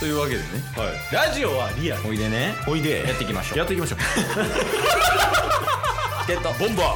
[0.00, 0.44] というわけでね。
[0.74, 0.92] はい、
[1.28, 2.08] ラジオはリアル。
[2.08, 2.54] おいでね。
[2.66, 3.06] おいで。
[3.06, 3.58] やっていきましょう。
[3.58, 3.98] やっていきましょう。
[6.26, 6.48] ゲット。
[6.58, 6.94] ボンバ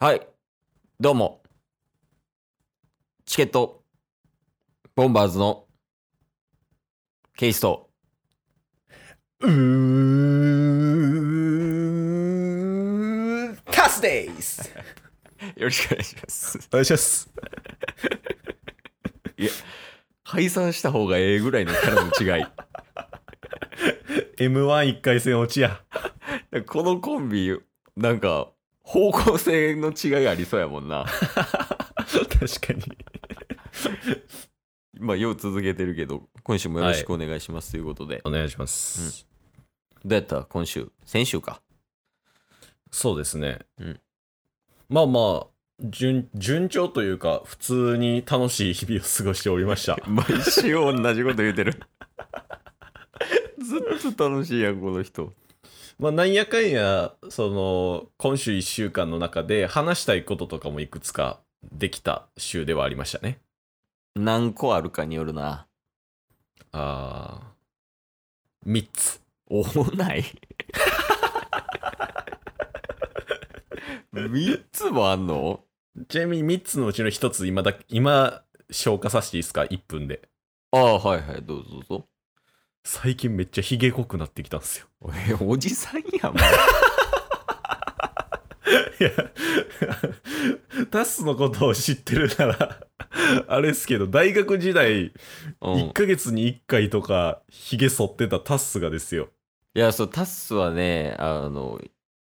[0.00, 0.26] はい。
[0.98, 1.42] どうも。
[3.26, 3.84] チケット。
[4.94, 5.66] ボンバーズの。
[7.36, 7.90] ケイスト。
[9.40, 14.70] ーうーカスデイス
[15.62, 16.58] よろしくお願いします。
[16.70, 17.30] お願いします。
[19.38, 19.50] いや
[20.24, 22.46] 解散した方がええぐらいのキャラの違い。
[24.38, 25.80] m 1 1回戦落ちや。
[26.66, 27.56] このコンビ
[27.96, 28.48] なんか
[28.82, 31.06] 方向性の違いありそうやもんな。
[31.94, 32.82] 確かに。
[34.98, 39.26] まあよう続けてるけど今週もよろしくお願いしますということで、お願いします、
[40.04, 40.42] どうやった？
[40.42, 40.90] 今週？
[41.04, 41.62] 先週か。
[42.90, 44.00] そうですね、うん。
[44.88, 45.46] まあまあ
[45.82, 49.98] 順順調というか普通に楽しい日々を過ごしておりました。
[50.06, 51.80] 毎週同じこと言うてる。
[53.58, 55.32] ずっと楽しいやんこの人。
[55.98, 61.40] まあなんやかんやその今週1週間の中で話したいこととかもいくつか
[61.72, 63.40] できた週ではありましたね。
[64.14, 65.66] 何個あるかによるな。
[66.72, 69.20] あー3つ。
[69.48, 69.62] お
[69.96, 70.24] ない？
[74.14, 75.64] 3つもあんの？
[76.08, 80.28] ちなみに3つのうちの1つ今だ今消化させていいですか？1分で。
[80.70, 81.42] ああはいはい。
[81.42, 82.06] どうぞどうぞ。
[82.84, 84.86] 最近めっちゃひげ濃くなってきたんですよ。
[85.28, 86.40] えおじさんやんも
[89.00, 89.10] いや
[90.90, 92.86] タッスのことを知ってるなら
[93.48, 95.12] あれですけど大学時代う、
[95.60, 95.74] うん。
[95.90, 99.28] 1ヶ月に1回とかひげ剃ってたタッスがですよ。
[99.74, 101.80] いやそうタッスはねあの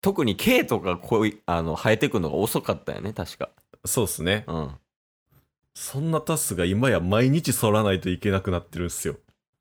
[0.05, 3.49] 特に K とかこういあの生えてくのが遅かったよね確か。
[3.87, 4.45] そうっすね。
[4.47, 4.71] うん。
[5.75, 9.17] そんなタスが今や毎日剃らないといけなくなってるんですよ。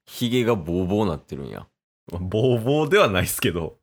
[0.06, 1.66] ヒゲがボーボーなってるんや。
[2.12, 3.78] まあボーボーではないですけど、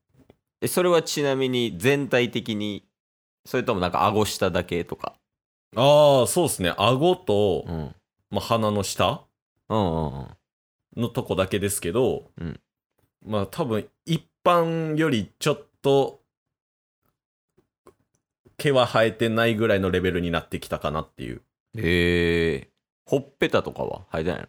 [0.60, 2.84] えそれはちなみに全体的に
[3.46, 5.14] それともなんか顎下だけとか？
[5.76, 6.74] ああ、そうですね。
[6.76, 7.94] 顎と、うん。
[8.30, 9.24] まあ、鼻の下
[9.70, 10.28] うんうんうん。
[10.98, 12.60] のとこだけですけど、うん。
[13.24, 16.19] まあ多分一般よりちょっと
[18.60, 21.42] 毛は生えてないぐらいのレベルになってきたかなっていう。
[21.76, 22.68] へえ
[23.06, 24.48] ほっぺたとかは生えてない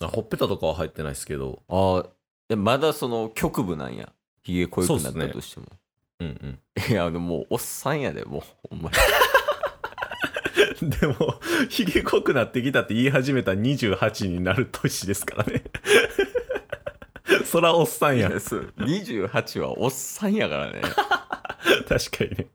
[0.00, 2.10] あほっぺたとかは生えてないですけど、のああ
[2.48, 4.12] でまだその局部なんや
[4.42, 5.66] ヒゲ濃くなったとしても、
[6.20, 6.58] うんうん。
[6.90, 8.96] いやでもおっさんやでもうほんまに
[10.90, 11.14] でも、
[11.68, 15.62] ひげ濃くなってきたって言い始めた28になる年ですからね。
[17.46, 18.32] そらおっさんやい。
[18.32, 20.82] やそう28はおっさんやからね
[21.88, 22.46] 確かにね。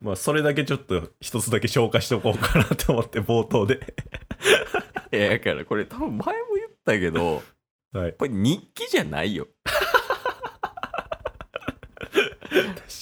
[0.00, 3.94] まあ、それだけちょっと一つだけ消化しておこうかなと思って、冒頭で。
[5.12, 7.42] いやだからこれ多分前も言ったけど
[7.92, 8.14] はい。
[8.14, 9.46] これ日記じゃないよ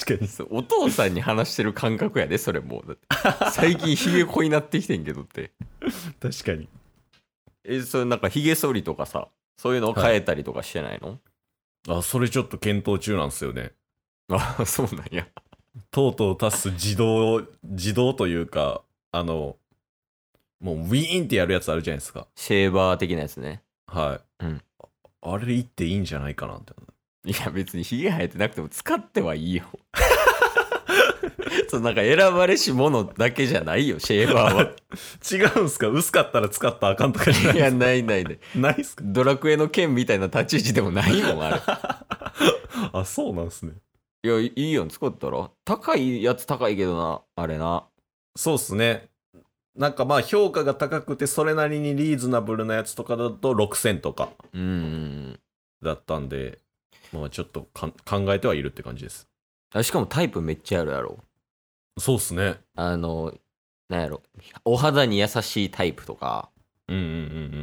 [0.02, 0.28] 確かに。
[0.28, 2.98] そうお父さんに話してる感覚やでそれもう
[3.52, 5.52] 最近ヒゲ濃いなってきてんけどって
[6.20, 6.68] 確かに。
[7.64, 11.18] えそれなんかヒゲ剃りとかさそういうのを変えたりとかしてないの、
[11.86, 13.72] あ、それちょっと検討中なんですよね。
[14.32, 15.26] あそうなんや
[15.90, 18.82] とうとう足す自動、自動というか、
[19.12, 19.56] あの、
[20.60, 22.26] もうウィーンってやるやつあるじゃないですか。
[22.34, 23.62] シェーバー的なやつね。
[23.86, 24.44] はい。
[24.44, 24.62] うん。
[25.22, 26.72] あれ言っていいんじゃないかなって。
[27.24, 29.64] いや別にヒゲ生えてなくても使ってはいいよ。
[31.68, 34.62] そうなんか選ばれし者だけじゃないよシェーバーは。
[35.54, 35.88] 違うんすか？
[35.88, 38.38] 薄かったら使ったらあかんとかじゃないいやないないない。
[38.56, 39.02] ないっすか？
[39.06, 41.60] ドラクエの剣みたいな立ち位置でもないもんあれ。
[42.92, 43.72] あ、そうなんすね。
[44.22, 45.50] いやいいよ使ったら？
[45.64, 47.84] 高いやつ高いけどなあれな。
[48.36, 49.08] そうっすね。
[49.76, 55.40] なんかまあ評価が高くてそれなりにリーズナブルなやつとかだと6000とかうんうん
[55.82, 56.58] だったんで、
[57.12, 57.92] まあちょっと考
[58.34, 59.26] えてはいるって感じです。
[59.72, 61.18] あしかもタイプめっちゃあるやろ。
[61.98, 62.56] そうっすね。
[62.76, 63.32] あの
[63.88, 64.22] なんやろ。
[64.64, 66.50] お肌に優しいタイプとか。
[66.88, 67.16] うんうんうんう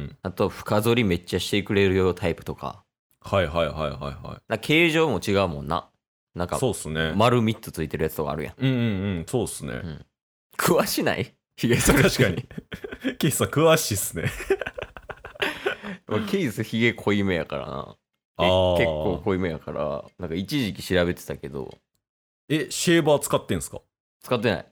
[0.06, 0.16] ん。
[0.22, 2.82] あと深剃りめっちゃしてくれるよタイプとか。
[3.20, 5.88] はいはいはいはいはな形状も違うもんな
[6.38, 6.50] なんい。
[6.50, 7.12] かそうっすね。
[7.14, 8.76] 丸3つついてるやつとかあるやんうんうん
[9.18, 10.00] うん、そうっすね。
[10.56, 11.34] 詳しない？
[11.56, 12.48] ヒゲ剃り確かに。
[13.18, 14.30] ケイスさん詳しいっすね。
[16.30, 17.96] ケースヒゲ濃いめやからな
[18.38, 21.76] あー結構濃いめやからなんか一時期調べてたけど
[22.48, 23.82] え、シェーバー使ってんすか？
[24.22, 24.66] 使ってない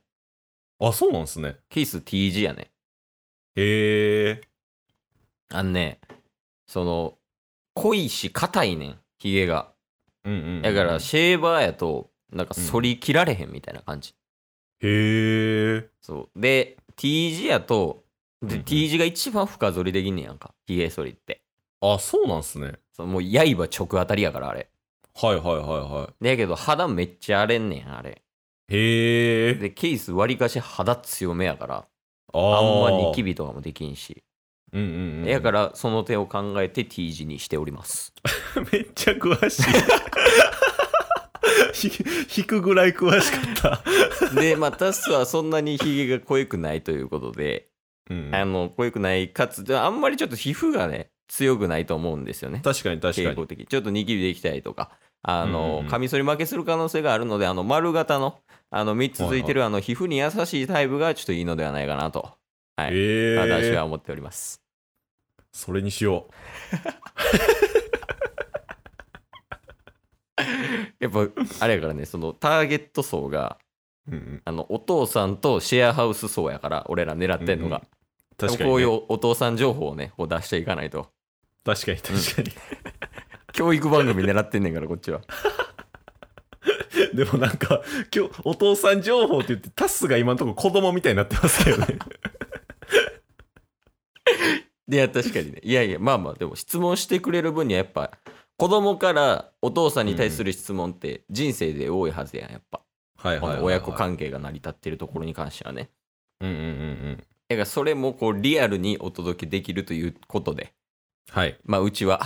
[0.80, 1.56] あ、そうなんすね。
[1.68, 2.70] ケース T 字やね
[3.56, 4.40] へえ。
[5.50, 6.00] あんね
[6.66, 7.18] その
[7.74, 9.72] 濃いし硬いねんヒゲが
[10.26, 10.62] うんうんうん。
[10.62, 14.14] だからシェーバーやとなんか反り切られへんみたいな感じ、
[14.80, 15.88] へえ。
[16.00, 18.04] そうで T 字やと、
[18.42, 20.52] でうんうん T 字が一番深剃りできんねやんか。
[20.66, 21.42] ヒゲ剃りって。
[21.80, 22.72] あ、そうなんすね。
[22.92, 24.68] そのもう刃直当たりやから、あれ。
[25.14, 28.22] はいはいはいはだけど肌めっちゃ荒れんねん、あれ。
[28.68, 28.74] い。
[28.74, 29.54] へえ。
[29.54, 31.86] で、ケース割りかし肌強めやから、
[32.32, 34.22] ああんまニにキビとかもできんし。
[34.76, 35.28] うんうんうん。
[35.28, 38.12] やから、その手を考えて T 字にしております。
[38.72, 39.62] めっちゃ詳しい。
[41.72, 41.90] ひ
[42.40, 43.38] 引くぐらい詳しか
[43.78, 43.82] っ
[44.30, 44.34] た。
[44.40, 47.68] で、まあ、タスはそんなにヒゲが濃くないということで、
[48.10, 52.60] うんあの、濃くない、かつ、であんまりちょっと皮膚がね、強くないと思うんですよね。
[52.62, 53.46] 確かに確かに。
[53.46, 54.90] 的ちょっとニキビできたりとか、
[55.22, 58.38] あうんうんの、うんカミソリ負けする可能性があるので、あの、丸型の、
[58.70, 62.36] あの、3つついてる、あの、皮膚に優しいタイプがちょっといいのではないかなと、
[62.76, 62.90] はい。
[62.92, 64.65] ええ私は思っております。
[65.56, 66.28] それにしよ
[71.00, 71.26] やっぱ、
[71.60, 73.56] あれやからね、その、ターゲット層が、
[74.06, 74.10] う。
[74.12, 77.82] うんうん、あの、お父さんとシェアハウス層やから、俺ら狙ってんのが。
[78.36, 78.70] 確かに、ね。
[78.70, 81.08] こういうお父さん情報をね、こう出していかないと。
[81.64, 82.50] 確かに確かに。
[83.52, 85.22] 教育番組狙ってんねんから、こっちは。
[87.14, 87.80] でもなんか、
[88.14, 91.98] 今日、お父さん情報って言って、タスが今のところ子供みたいになってますよね。
[94.88, 95.60] いや、確かにね。
[95.62, 98.10] いやいや、まあまあ、でも質問してくれる分にはやっぱ、
[98.56, 102.80] 子供からお父さんに対する質問って人生で多いはずやん、やっぱ。
[103.16, 105.90] はい親子関係が成り立ってるところに関してはね。
[106.40, 106.64] うんうんうんう
[107.12, 107.24] ん。
[107.48, 110.72] だからそれもこうリアルにお届けできるということで、
[111.30, 111.58] はい。
[111.64, 112.20] まあうちは、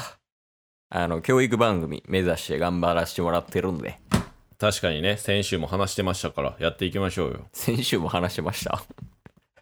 [0.90, 4.00] あの、教育番組目指して頑張らせてもらってるんで、
[4.58, 7.48] 確かにね、先週も話してましたから、やっていきましょうよ。
[7.52, 8.82] 先週も話してました。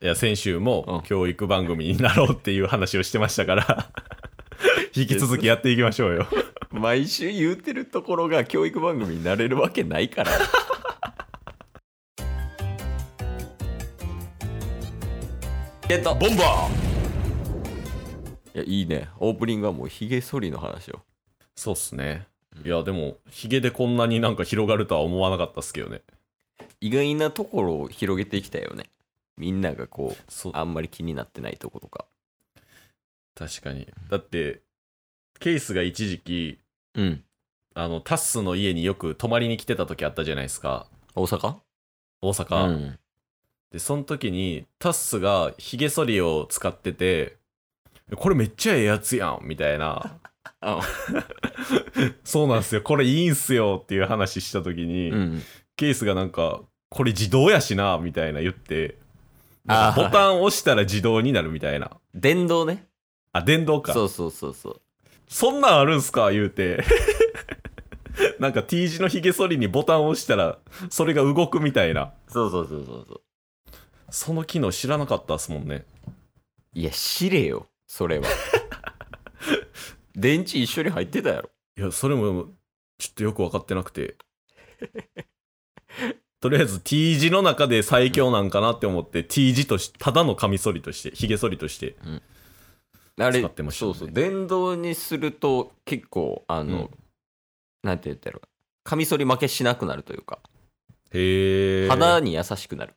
[0.01, 3.91] いや、先週うんも教育番組になろうっていう話をしてましたから、
[4.95, 6.29] 引き続きやっていきましょうよ。
[6.71, 10.33] 毎週言うてるところが教育番組になれるわけないから。
[15.89, 16.89] ゲットボンバー
[18.55, 19.09] いや、いいね。
[19.19, 21.01] オープニングはもうヒゲ剃りの話を。
[21.57, 22.27] そうっすね。
[22.65, 26.03] いや、でも、ヒゲでこんなになんか広がるとは思わなかったっすけどね。
[26.81, 28.91] 意外なところを広げていきたいよね。
[29.39, 32.05] みんながこう、あんまり気になってないとことか。
[33.35, 33.87] 確かに。
[34.11, 34.61] だって、
[35.39, 36.59] ケースが一時期、
[36.95, 37.25] うん。
[37.75, 40.89] あの、タッスの家によく泊まりに来てた時あったじゃないですか。
[41.15, 41.55] 大阪？
[42.21, 42.69] 大阪。
[42.69, 42.99] うん。
[43.71, 47.37] で、その時に、タッスがヒゲ剃りを使ってて、
[48.17, 50.19] これめっちゃええやつやんみたいな。
[50.61, 50.81] あ
[52.25, 52.83] そうなんすよ。
[52.83, 55.43] これいいんすよっていう話した時に、うん。
[55.77, 58.99] ケースがなんか、これ自動やしな、みたいな言って、
[59.97, 61.91] ボタン押したら自動になるみたいな。
[62.15, 62.87] 電動ね。
[63.33, 63.93] あ、電動か。
[63.93, 64.81] そうそうそうそう。
[65.29, 66.31] そんなんあるんすか？
[66.33, 66.83] 言うて。
[68.41, 70.59] なんか T 字のヒゲ剃りにボタンを押したら、
[70.91, 72.13] それが動くみたいな。
[72.29, 73.21] そうそうそうそうそう。
[74.11, 75.85] その機能知らなかったっすもんね。
[76.73, 77.67] いや、知れよ。
[77.87, 78.27] それは。
[80.17, 81.51] 電池一緒に入ってたやろ。
[81.77, 82.47] いや、それも、
[82.99, 84.17] ちょっとよく分かってなくて。
[86.41, 91.97] とりあえず T 字の中で最強なんかなって思って T 字としただのカミソリとして、ヒゲ剃りとして。
[93.21, 94.13] あれ、使ってましたねそうそう。
[94.13, 96.91] 電動にすると結構、あの、うん
[97.85, 98.41] なんて言ったら、
[98.83, 100.41] カミソリ負けしなくなるというか、
[101.13, 101.89] へえ。
[101.89, 102.95] 肌に優しくなる。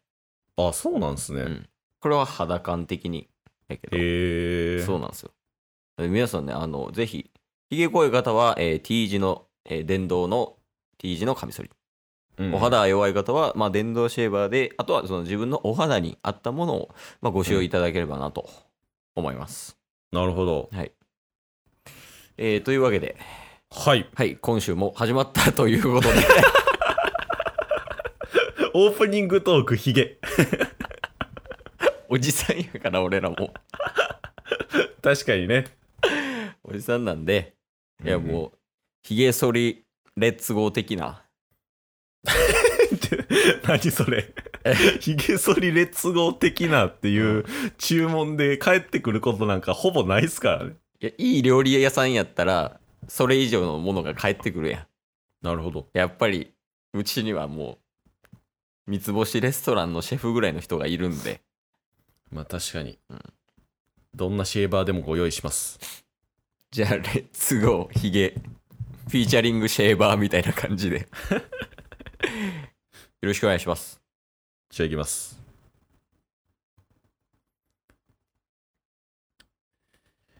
[0.57, 1.42] あ、そうなんすね。
[1.42, 3.30] うんこれは肌感的に。
[3.68, 4.83] やけど、へえ。
[4.83, 5.31] そうなんですよ。
[5.97, 7.30] で皆さんね、あの、ぜひ、
[7.69, 10.57] ひげ濃い方は、えー T 字の、えー電動の
[10.97, 11.69] T 字のカミソリ。
[12.38, 16.90] うんお肌が弱い方は、まあ、電動シェーバーで、あとはその自分のお肌に合ったものを、
[17.21, 18.50] まあ、ご使用いただければなと
[19.16, 19.78] 思います。
[20.11, 20.69] なるほど。
[20.71, 20.92] はい。
[22.38, 23.18] えーというわけで、
[23.69, 24.09] はい。
[24.16, 26.19] はい、今週も始まったということで、
[28.73, 30.18] オープニングトークヒゲ。
[32.09, 33.54] おじさんやから俺らも、
[35.02, 35.66] 確かにね。
[36.64, 37.54] おじさんなんで、
[38.04, 38.52] いやもう、
[39.04, 39.85] ひげ剃り
[40.18, 41.23] レッツゴー的な、
[43.68, 44.33] 何それ。
[44.99, 47.45] ヒゲ剃りレッツゴー的なっていう
[47.78, 50.75] 注文で帰ってくることなんかほぼないっすからね。
[50.99, 54.87] いや、いい料理屋さんやったら、それ以上のものが返ってくるやん。
[55.45, 55.87] なるほど。
[55.94, 56.54] やっぱり、
[56.94, 57.80] うちにはも
[58.87, 61.42] う、三つ星レストランのシェフぐらいの人がいるんで、
[62.31, 62.99] まあ確かに。
[63.09, 63.19] うん
[64.13, 65.80] どんなシェーバーでもご用意します。
[66.69, 68.35] じゃあ、レッツゴー、ヒゲ、
[69.07, 71.07] フィーチャリングシェーバーみたいな感じで。
[73.21, 74.01] よろしくお願いします。
[74.69, 75.40] じゃあ行きます。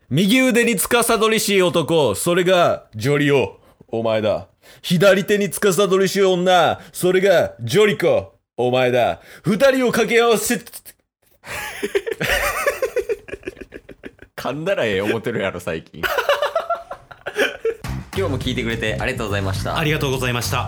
[0.10, 4.48] 右腕に司りしい男、それがジョリオ、お前だ。
[4.82, 9.22] 左手に司りしい女、それがジョリコ、お前だ。
[9.44, 10.60] 二人を掛け合わせ、
[14.42, 16.02] 噛んだらええ思ってるやろ最近
[18.18, 20.68] 今日も聞いてくれてありがとうございましたありがとうございました